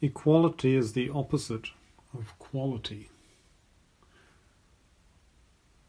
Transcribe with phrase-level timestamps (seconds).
[0.00, 1.70] Equality is the opposite
[2.16, 3.08] of quality.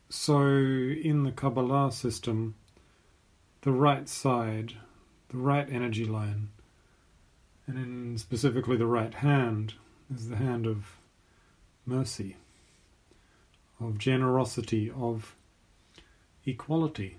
[0.09, 2.55] So, in the Kabbalah system,
[3.61, 4.73] the right side,
[5.29, 6.49] the right energy line,
[7.67, 9.75] and in specifically the right hand,
[10.11, 10.97] is the hand of
[11.85, 12.35] mercy,
[13.79, 15.35] of generosity, of
[16.47, 17.17] equality,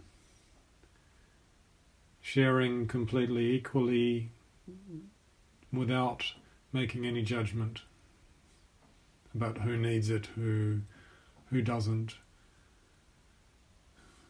[2.21, 4.31] sharing completely equally
[5.73, 6.33] without
[6.73, 7.83] making any judgment
[9.35, 10.81] about who needs it, who
[11.51, 12.15] who doesn't.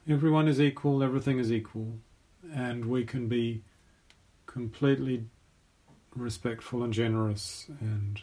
[0.09, 1.99] Everyone is equal, everything is equal,
[2.53, 3.63] and we can be
[4.47, 5.25] completely
[6.17, 8.23] respectful and generous and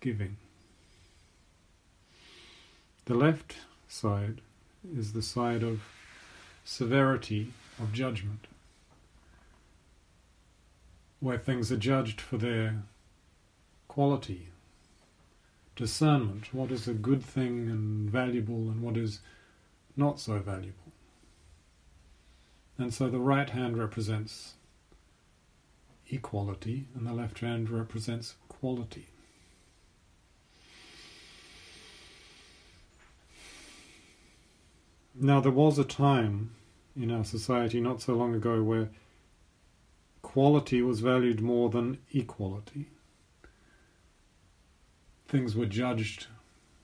[0.00, 0.36] giving.
[3.06, 3.56] The left
[3.88, 4.42] side
[4.96, 5.80] is the side of
[6.64, 8.46] severity, of judgment
[11.20, 12.82] where things are judged for their
[13.88, 14.48] quality,
[15.76, 19.20] discernment, what is a good thing and valuable and what is
[19.96, 20.92] not so valuable.
[22.78, 24.54] And so the right hand represents
[26.10, 29.06] equality and the left hand represents quality.
[35.14, 36.52] Now, there was a time
[36.96, 38.88] in our society not so long ago where
[40.30, 42.86] quality was valued more than equality.
[45.26, 46.28] Things were judged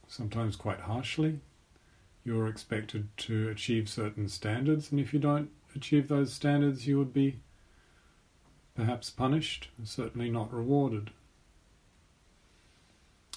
[0.08, 1.38] sometimes quite harshly.
[2.24, 6.98] You were expected to achieve certain standards, and if you don't achieve those standards, you
[6.98, 7.38] would be
[8.74, 11.12] perhaps punished, certainly not rewarded.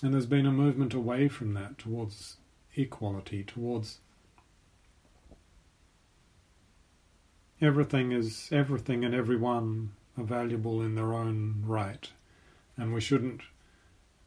[0.02, 2.38] And there's been a movement away from that towards
[2.76, 4.00] equality, towards
[7.62, 12.10] everything is everything and everyone are valuable in their own right,
[12.78, 13.42] and we shouldn't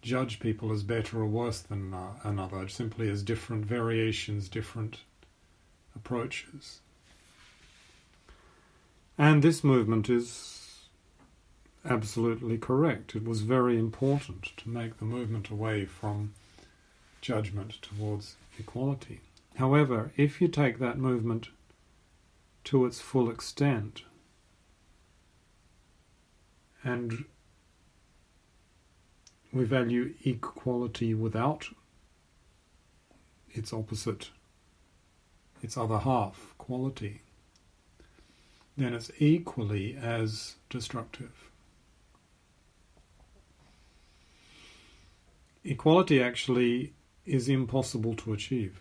[0.00, 4.98] judge people as better or worse than another, simply as different variations, different
[5.94, 6.81] approaches.
[9.16, 10.86] And this movement is
[11.84, 13.14] absolutely correct.
[13.14, 16.34] It was very important to make the movement away from
[17.20, 19.20] judgment towards equality.
[19.56, 21.50] However, if you take that movement
[22.64, 24.02] to its full extent,
[26.84, 27.25] and
[29.53, 31.69] we value equality without
[33.50, 34.31] its opposite,
[35.62, 37.20] its other half, quality,
[38.76, 41.50] then it's equally as destructive.
[45.64, 46.94] Equality actually
[47.25, 48.81] is impossible to achieve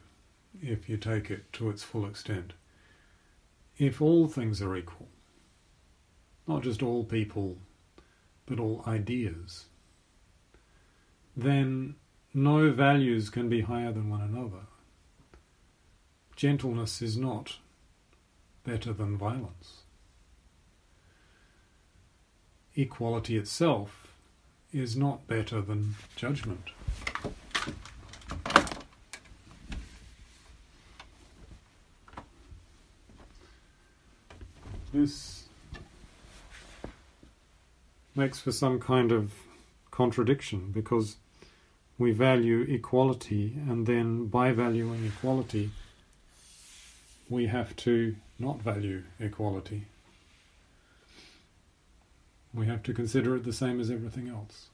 [0.62, 2.53] if you take it to its full extent.
[3.78, 5.09] If all things are equal,
[6.47, 7.57] not just all people
[8.46, 9.66] but all ideas,
[11.35, 11.96] then
[12.34, 14.66] no values can be higher than one another.
[16.35, 17.57] Gentleness is not
[18.63, 19.84] better than violence.
[22.75, 24.07] Equality itself
[24.72, 26.69] is not better than judgment.
[34.94, 35.41] This
[38.16, 39.31] makes for some kind of
[39.89, 41.17] contradiction because
[41.97, 45.72] we value equality and then by valuing equality
[47.29, 49.85] we have to not value equality.
[52.53, 54.67] We have to consider it the same as everything else.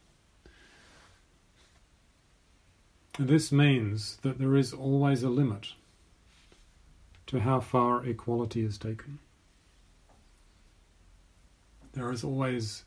[3.20, 5.74] And this means that there is always a limit
[7.28, 9.20] to how far equality is taken.
[11.94, 12.84] There is always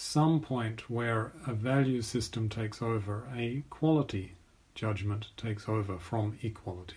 [0.00, 4.32] some point where a value system takes over, a quality
[4.74, 6.96] judgment takes over from equality.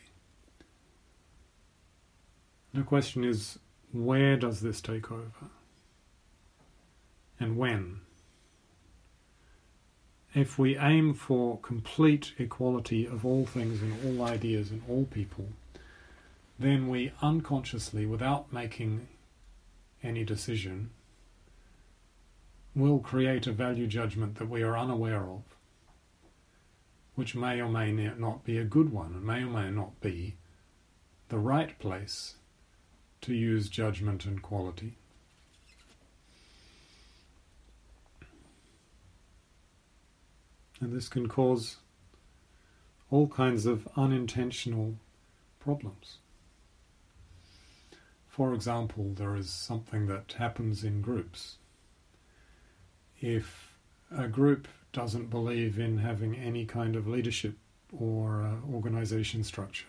[2.74, 3.60] The question is
[3.92, 5.50] where does this take over?
[7.40, 8.00] And when?
[10.34, 15.50] If we aim for complete equality of all things and all ideas and all people,
[16.58, 19.08] then we unconsciously, without making
[20.02, 20.90] any decision,
[22.76, 25.44] will create a value judgment that we are unaware of,
[27.16, 30.36] which may or may not be a good one, and may or may not be
[31.30, 32.36] the right place
[33.22, 34.94] to use judgment and quality.
[40.82, 41.78] And this can cause
[43.10, 44.96] all kinds of unintentional
[45.60, 46.18] problems.
[48.28, 51.58] For example, there is something that happens in groups
[53.24, 53.78] if
[54.12, 57.56] a group doesn't believe in having any kind of leadership
[57.98, 59.88] or uh, organization structure.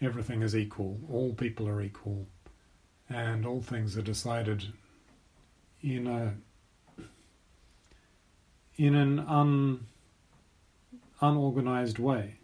[0.00, 2.26] Everything is equal, all people are equal,
[3.08, 4.72] and all things are decided
[5.82, 6.34] in a
[8.76, 9.86] in an un,
[11.20, 12.36] unorganized way.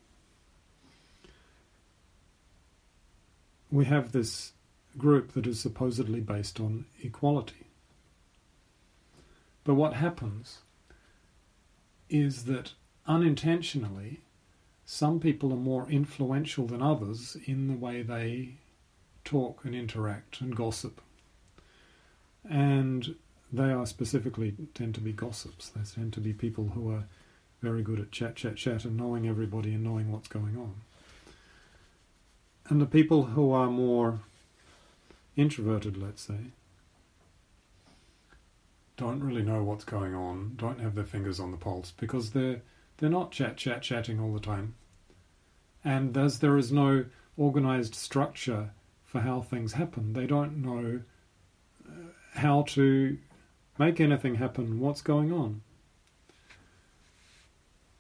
[3.73, 4.53] We have this
[4.99, 7.70] group that is supposedly based on equality.
[9.71, 10.63] But what happens
[12.09, 12.73] is that
[13.07, 14.19] unintentionally,
[14.85, 18.55] some people are more influential than others in the way they
[19.25, 21.01] talk and interact and gossip.
[22.45, 23.15] And
[23.53, 25.69] they are specifically tend to be gossips.
[25.69, 27.05] They tend to be people who are
[27.63, 30.81] very good at chat, chat, chat and knowing everybody and knowing what's going on.
[32.69, 34.19] And the people who are more
[35.37, 36.51] introverted, let's say,
[39.01, 42.61] don't really know what's going on, don't have their fingers on the pulse because they're
[42.99, 44.75] they're not chat chat chatting all the time.
[45.83, 47.07] And as there is no
[47.39, 51.01] organized structure for how things happen, they don't know
[51.89, 51.93] uh,
[52.35, 53.17] how to
[53.79, 55.63] make anything happen, what's going on.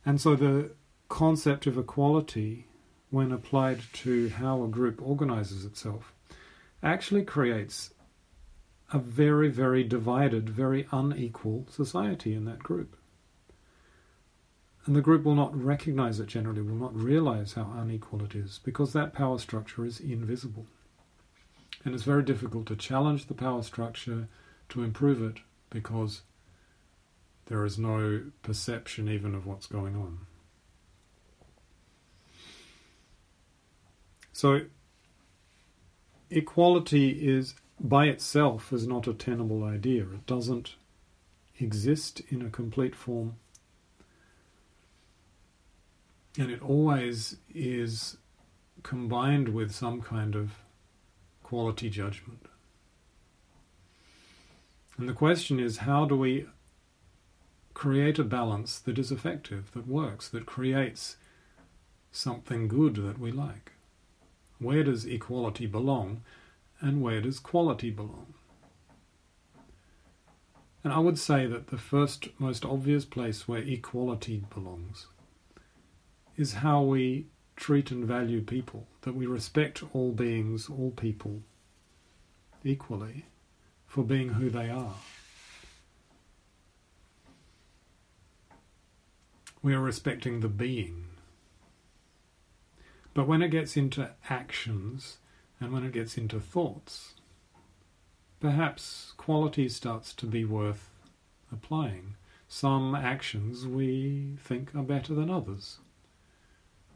[0.04, 0.72] And so the
[1.08, 2.66] concept of equality,
[3.08, 6.12] when applied to how a group organizes itself,
[6.82, 7.94] actually creates
[8.92, 12.96] a very, very divided, very unequal society in that group.
[14.86, 18.58] And the group will not recognize it generally, will not realize how unequal it is,
[18.64, 20.66] because that power structure is invisible.
[21.84, 24.28] And it's very difficult to challenge the power structure,
[24.70, 26.22] to improve it, because
[27.46, 30.20] there is no perception even of what's going on.
[34.32, 34.62] So,
[36.30, 40.02] equality is by itself is not a tenable idea.
[40.02, 40.74] It doesn't
[41.58, 43.36] exist in a complete form.
[46.38, 48.18] And it always is
[48.82, 50.52] combined with some kind of
[51.42, 52.46] quality judgment.
[54.96, 56.46] And the question is how do we
[57.72, 61.16] create a balance that is effective, that works, that creates
[62.12, 63.72] something good that we like?
[64.58, 66.22] Where does equality belong?
[66.80, 68.34] And where does quality belong?
[70.82, 75.06] And I would say that the first most obvious place where equality belongs
[76.36, 81.42] is how we treat and value people, that we respect all beings, all people,
[82.64, 83.26] equally
[83.86, 84.94] for being who they are.
[89.62, 91.04] We are respecting the being.
[93.12, 95.18] But when it gets into actions,
[95.60, 97.14] and when it gets into thoughts,
[98.40, 100.88] perhaps quality starts to be worth
[101.52, 102.14] applying.
[102.48, 105.78] Some actions we think are better than others.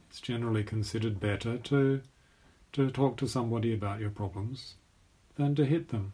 [0.08, 2.02] It's generally considered better to
[2.72, 4.74] to talk to somebody about your problems
[5.36, 6.12] than to hit them.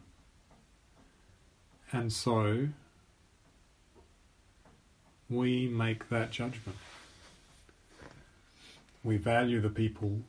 [1.91, 2.67] And so
[5.27, 6.77] we make that judgment.
[9.03, 10.21] We value the people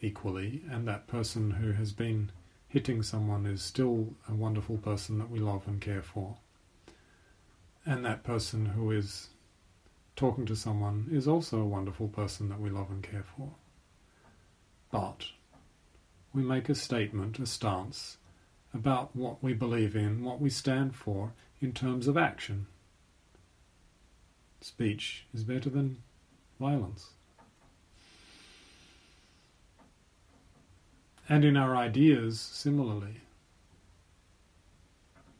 [0.00, 2.30] equally, and that person who has been
[2.68, 6.36] hitting someone is still a wonderful person that we love and care for.
[7.84, 9.28] And that person who is
[10.16, 13.50] talking to someone is also a wonderful person that we love and care for.
[14.90, 15.26] But
[16.32, 18.18] we make a statement, a stance,
[18.72, 22.66] about what we believe in, what we stand for in terms of action.
[24.60, 26.02] Speech is better than
[26.60, 27.14] violence.
[31.30, 33.20] And in our ideas, similarly,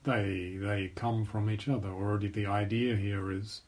[0.04, 1.88] they they come from each other.
[1.88, 3.62] Already, the idea here is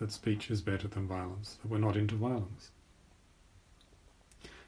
[0.00, 1.58] that speech is better than violence.
[1.62, 2.72] That we're not into violence.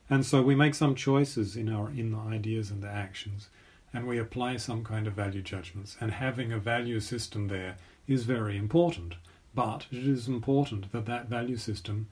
[0.09, 3.49] And so we make some choices in our in the ideas and the actions,
[3.93, 5.97] and we apply some kind of value judgments.
[6.01, 9.17] And having a value system there is very important.
[9.57, 12.07] But it is important that that value system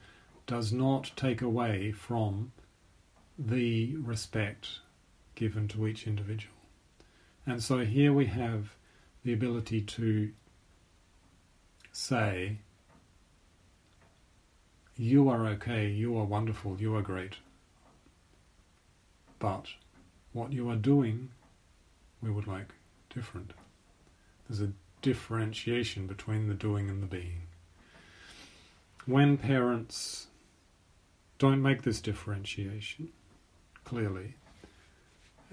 [0.47, 2.51] does not take away from
[3.39, 4.79] the respect
[5.35, 6.55] given to each individual.
[7.45, 8.75] And so here we have
[9.23, 10.31] the ability to
[11.93, 12.57] say,
[14.97, 17.35] You are okay, you are wonderful, you are great.
[19.39, 19.67] But
[20.33, 21.29] what you are doing,
[22.21, 22.73] we would like
[23.09, 23.53] different.
[24.47, 27.43] There's a differentiation between the doing and the being.
[29.05, 30.27] When parents
[31.37, 33.13] don't make this differentiation,
[33.89, 34.35] clearly,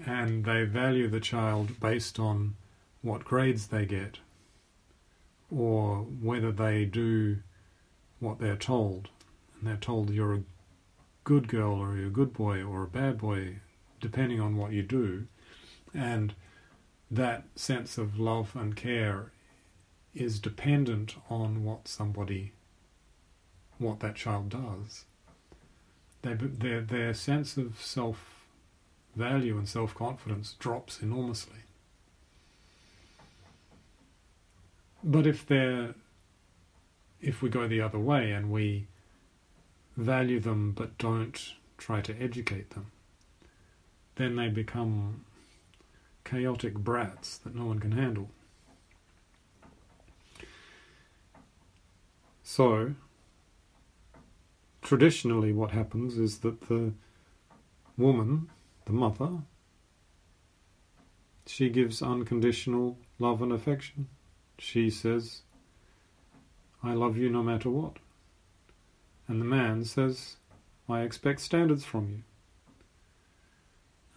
[0.05, 2.55] and they value the child based on
[3.01, 4.19] what grades they get,
[5.49, 7.39] or whether they do
[8.19, 9.09] what they're told.
[9.55, 10.43] And they're told you're a
[11.23, 13.55] good girl or you're a good boy or a bad boy,
[13.99, 15.25] depending on what you do.
[15.95, 16.35] And
[17.09, 19.31] that sense of love and care
[20.13, 22.53] is dependent on what somebody,
[23.79, 25.05] what that child does.
[26.21, 28.45] Their, their sense of self
[29.15, 31.59] value and self confidence drops enormously.
[35.03, 35.95] But if they're,
[37.21, 38.87] if we go the other way and we
[39.95, 42.87] value them but don't try to educate them,
[44.15, 45.25] then they become
[46.25, 48.29] chaotic brats that no one can handle.
[52.43, 52.95] So,
[54.87, 56.93] traditionally, what happens is that the
[57.97, 58.49] woman,
[58.85, 59.39] the mother,
[61.45, 64.07] she gives unconditional love and affection.
[64.57, 65.41] She says,
[66.81, 67.97] I love you no matter what.
[69.27, 70.37] And the man says,
[70.87, 72.23] I expect standards from you.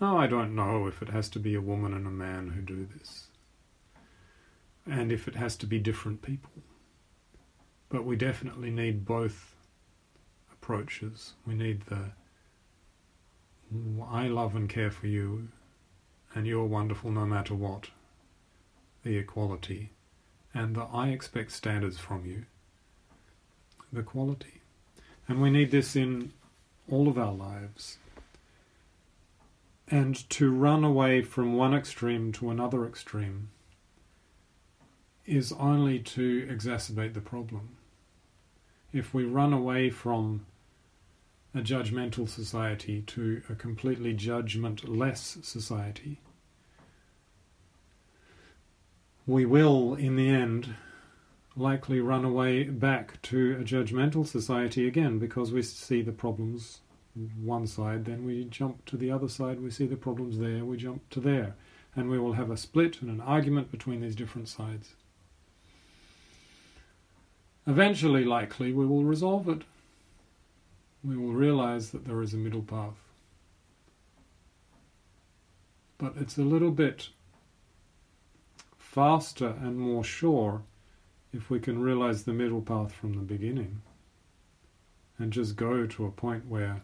[0.01, 2.63] Oh, I don't know if it has to be a woman and a man who
[2.63, 3.27] do this.
[4.87, 6.53] And if it has to be different people.
[7.89, 9.50] But we definitely need both
[10.71, 11.33] approaches.
[11.45, 12.13] We need the
[14.09, 15.49] I love and care for you,
[16.33, 17.89] and you're wonderful no matter what,
[19.03, 19.91] the equality,
[20.55, 22.45] and the I expect standards from you,
[23.93, 24.61] the quality.
[25.27, 26.33] And we need this in
[26.89, 27.99] all of our lives.
[29.89, 33.49] And to run away from one extreme to another extreme
[35.27, 37.71] is only to exacerbate the problem.
[38.93, 40.47] If we run away from
[41.55, 46.21] a judgmental society to a completely judgment-less society,
[49.27, 50.75] we will, in the end,
[51.57, 56.81] likely run away back to a judgmental society again because we see the problems
[57.43, 60.77] one side, then we jump to the other side, we see the problems there, we
[60.77, 61.55] jump to there.
[61.97, 64.95] And we will have a split and an argument between these different sides.
[67.67, 69.63] Eventually, likely, we will resolve it.
[71.03, 72.99] We will realize that there is a middle path.
[75.99, 77.09] But it's a little bit
[78.77, 80.63] faster and more sure
[81.33, 83.83] if we can realize the middle path from the beginning
[85.19, 86.83] and just go to a point where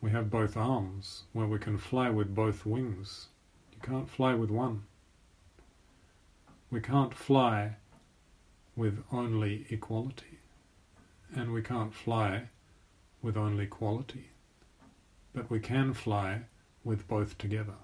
[0.00, 3.28] we have both arms, where we can fly with both wings.
[3.72, 4.84] You can't fly with one.
[6.70, 7.76] We can't fly
[8.74, 10.38] with only equality,
[11.34, 12.48] and we can't fly
[13.22, 14.30] with only quality,
[15.34, 16.42] but we can fly
[16.84, 17.74] with both together.